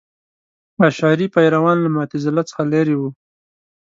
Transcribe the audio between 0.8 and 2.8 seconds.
اشعري پیروان له معتزله څخه